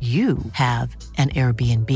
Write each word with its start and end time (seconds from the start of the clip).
you 0.00 0.38
have 0.52 0.96
an 1.18 1.30
Airbnb. 1.30 1.90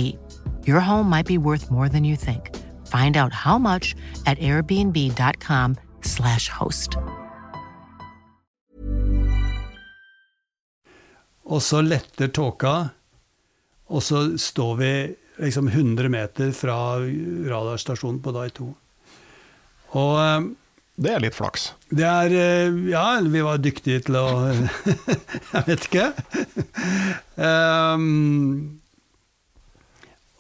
Your 0.67 0.81
home 0.81 1.09
might 1.09 1.27
be 1.27 1.39
worth 1.39 1.71
more 1.71 1.89
than 1.89 2.03
you 2.03 2.17
think. 2.17 2.51
Find 2.89 3.17
out 3.17 3.33
how 3.33 3.59
much 3.59 3.95
at 4.27 4.37
airbnb.com/slash 4.39 6.49
host. 6.49 6.97
Og 11.45 11.63
så 11.63 11.83
letter 11.83 12.29
tåka, 12.29 12.89
og 13.87 14.03
så 14.03 14.39
står 14.39 14.77
vi 14.77 15.15
liksom 15.37 15.69
100 15.69 16.09
meter 16.09 16.53
fra 16.53 16.99
radarstasjonen 17.51 18.23
på 18.23 18.33
Dai 18.33 18.51
2. 18.51 18.75
Og 19.93 20.21
eh, 20.21 20.43
Det 21.01 21.09
er 21.09 21.23
litt 21.25 21.35
flaks. 21.37 21.71
Det 21.89 22.05
er 22.05 22.35
eh, 22.37 22.75
Ja, 22.93 23.07
vi 23.25 23.41
var 23.45 23.61
dyktige 23.65 24.03
til 24.05 24.19
å 24.21 24.27
Jeg 25.55 25.65
vet 25.71 25.87
ikke. 25.89 26.09
Um, 27.37 28.79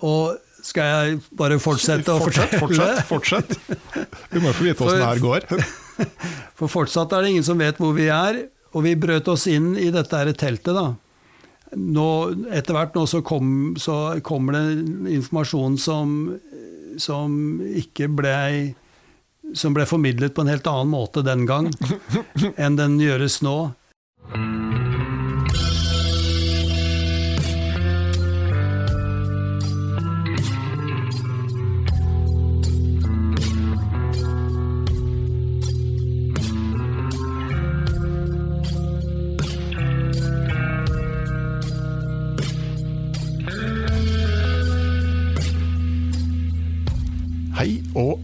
og 0.05 0.37
skal 0.63 0.91
jeg 0.91 1.21
bare 1.39 1.57
fortsette 1.63 2.13
å 2.13 2.21
Fortsett, 2.23 2.53
fortelle? 2.61 3.03
fortsett, 3.09 3.57
fortsett. 3.57 4.29
Vi 4.31 4.43
må 4.45 4.53
få 4.55 4.67
vite 4.69 4.85
åssen 4.85 5.01
det 5.01 5.09
her 5.09 5.23
går. 5.23 5.47
For 6.59 6.71
fortsatt 6.71 7.13
er 7.17 7.25
det 7.25 7.33
ingen 7.33 7.47
som 7.47 7.59
vet 7.59 7.81
hvor 7.83 7.95
vi 7.97 8.07
er, 8.13 8.45
og 8.73 8.85
vi 8.87 8.93
brøt 8.99 9.27
oss 9.33 9.49
inn 9.51 9.73
i 9.81 9.89
dette 9.95 10.21
her 10.21 10.31
teltet, 10.39 10.77
da. 10.77 10.93
Nå, 11.73 12.07
etter 12.53 12.77
hvert 12.77 12.95
nå 12.95 13.07
så, 13.09 13.23
kom, 13.25 13.73
så 13.81 13.97
kommer 14.27 14.55
det 14.59 15.15
informasjon 15.17 15.79
som, 15.81 16.15
som 17.01 17.35
ikke 17.81 18.11
ble 18.13 18.37
som 19.55 19.75
ble 19.77 19.87
formidlet 19.89 20.35
på 20.35 20.45
en 20.45 20.53
helt 20.53 20.67
annen 20.71 20.93
måte 20.93 21.25
den 21.27 21.47
gang 21.49 21.71
enn 22.57 22.79
den 22.79 22.99
gjøres 23.03 23.41
nå. 23.45 23.73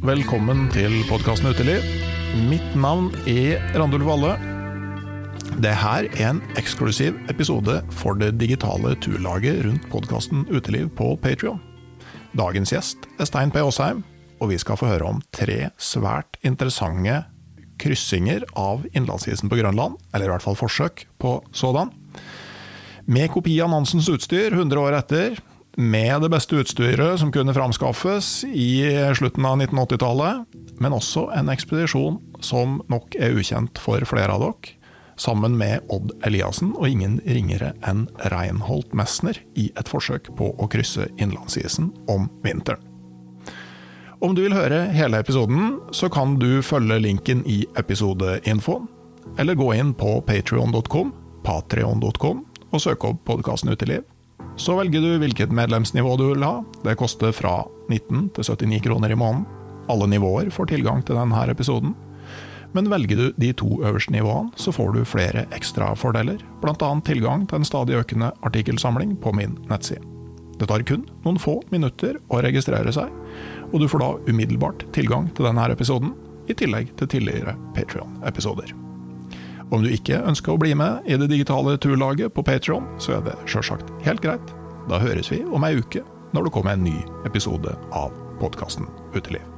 Velkommen 0.08 0.70
til 0.72 0.94
podkasten 1.04 1.50
Uteliv. 1.50 1.82
Mitt 2.48 2.68
navn 2.80 3.10
er 3.28 3.58
Randulf 3.76 4.06
Valle. 4.06 4.30
Det 5.60 5.74
her 5.82 6.06
er 6.08 6.30
en 6.30 6.38
eksklusiv 6.56 7.18
episode 7.28 7.74
for 7.92 8.16
det 8.16 8.30
digitale 8.40 8.94
turlaget 9.04 9.66
rundt 9.66 9.84
podkasten 9.92 10.46
Uteliv 10.48 10.88
på 10.96 11.10
Patrion. 11.20 11.60
Dagens 12.32 12.72
gjest 12.72 13.04
er 13.18 13.28
Stein 13.28 13.52
P. 13.52 13.60
Aasheim, 13.60 14.00
og 14.40 14.48
vi 14.54 14.56
skal 14.62 14.80
få 14.80 14.88
høre 14.88 15.10
om 15.10 15.20
tre 15.34 15.66
svært 15.76 16.40
interessante 16.40 17.26
kryssinger 17.82 18.48
av 18.56 18.86
innlandsisen 18.94 19.52
på 19.52 19.60
Grønland, 19.60 20.00
eller 20.14 20.30
i 20.30 20.32
hvert 20.32 20.46
fall 20.46 20.56
forsøk 20.56 21.04
på 21.20 21.36
sådan. 21.52 21.92
Med 23.04 23.28
kopi 23.34 23.58
av 23.60 23.74
Nansens 23.74 24.08
utstyr 24.08 24.56
100 24.56 24.86
år 24.86 25.02
etter, 25.02 25.36
med 25.78 26.22
det 26.22 26.28
beste 26.28 26.56
utstyret 26.58 27.20
som 27.20 27.30
kunne 27.32 27.54
framskaffes 27.54 28.44
i 28.44 28.82
slutten 29.14 29.46
av 29.46 29.60
1980-tallet, 29.60 30.56
men 30.82 30.96
også 30.96 31.28
en 31.38 31.52
ekspedisjon 31.52 32.18
som 32.42 32.80
nok 32.90 33.14
er 33.14 33.38
ukjent 33.38 33.78
for 33.78 34.02
flere 34.10 34.34
av 34.34 34.42
dere, 34.42 34.74
sammen 35.18 35.54
med 35.58 35.86
Odd 35.94 36.10
Eliassen 36.26 36.72
og 36.74 36.90
ingen 36.90 37.20
ringere 37.26 37.72
enn 37.86 38.08
Reinhold 38.34 38.90
Messner 38.94 39.38
i 39.58 39.68
et 39.78 39.90
forsøk 39.90 40.32
på 40.38 40.50
å 40.58 40.68
krysse 40.70 41.06
innlandsisen 41.14 41.92
om 42.10 42.26
vinteren. 42.42 42.82
Om 44.18 44.34
du 44.34 44.42
vil 44.42 44.58
høre 44.58 44.88
hele 44.90 45.22
episoden, 45.22 45.76
så 45.94 46.10
kan 46.10 46.40
du 46.42 46.58
følge 46.58 46.98
linken 47.06 47.46
i 47.46 47.62
episodeinfoen, 47.78 48.90
eller 49.38 49.54
gå 49.54 49.72
inn 49.78 49.94
på 49.94 50.18
patrion.com, 50.26 51.14
patreon.com, 51.46 52.46
og 52.68 52.82
søke 52.82 53.14
opp 53.14 53.26
podkasten 53.30 53.70
Uteliv. 53.70 54.02
Så 54.58 54.74
velger 54.74 55.00
du 55.00 55.20
hvilket 55.22 55.52
medlemsnivå 55.54 56.16
du 56.18 56.26
vil 56.32 56.42
ha. 56.42 56.64
Det 56.82 56.96
koster 56.98 57.30
fra 57.32 57.62
19 57.88 58.28
til 58.34 58.44
79 58.44 58.82
kroner 58.88 59.14
i 59.14 59.18
måneden. 59.18 59.46
Alle 59.88 60.08
nivåer 60.10 60.50
får 60.50 60.72
tilgang 60.72 61.04
til 61.06 61.16
denne 61.16 61.44
episoden. 61.48 61.94
Men 62.74 62.90
velger 62.90 63.16
du 63.16 63.26
de 63.40 63.52
to 63.56 63.78
øverste 63.80 64.12
nivåene, 64.12 64.50
så 64.56 64.74
får 64.74 64.92
du 64.92 65.04
flere 65.08 65.46
ekstra 65.56 65.94
fordeler, 65.96 66.42
bl.a. 66.60 66.90
tilgang 67.06 67.46
til 67.48 67.62
en 67.62 67.64
stadig 67.64 67.96
økende 67.96 68.32
artikkelsamling 68.44 69.14
på 69.22 69.32
min 69.32 69.56
nettside. 69.70 70.04
Det 70.58 70.68
tar 70.68 70.82
kun 70.82 71.06
noen 71.24 71.38
få 71.40 71.60
minutter 71.70 72.18
å 72.28 72.42
registrere 72.42 72.92
seg, 72.92 73.14
og 73.70 73.78
du 73.80 73.86
får 73.88 74.02
da 74.02 74.10
umiddelbart 74.26 74.84
tilgang 74.92 75.30
til 75.38 75.48
denne 75.48 75.70
episoden, 75.72 76.12
i 76.48 76.56
tillegg 76.56 76.92
til 76.98 77.08
tidligere 77.14 77.54
Patrion-episoder. 77.76 78.87
Om 79.70 79.84
du 79.84 79.90
ikke 79.92 80.22
ønsker 80.24 80.54
å 80.54 80.60
bli 80.60 80.72
med 80.78 81.04
i 81.04 81.18
det 81.20 81.28
digitale 81.28 81.76
turlaget 81.82 82.32
på 82.32 82.44
Patron, 82.46 82.86
så 83.02 83.18
er 83.18 83.26
det 83.26 83.36
sjølsagt 83.50 83.92
helt 84.06 84.24
greit. 84.24 84.54
Da 84.88 85.00
høres 85.02 85.28
vi 85.32 85.42
om 85.44 85.66
ei 85.68 85.76
uke, 85.76 86.04
når 86.32 86.48
det 86.48 86.54
kommer 86.56 86.76
en 86.76 86.88
ny 86.88 86.96
episode 87.28 87.76
av 87.92 88.16
podkasten 88.40 88.88
Uteliv. 89.12 89.57